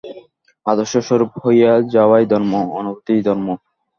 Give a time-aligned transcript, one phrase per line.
[0.65, 3.47] আদর্শস্বরূপ হইয়া যাওয়াই ধর্ম, অনুভূতিই ধর্ম।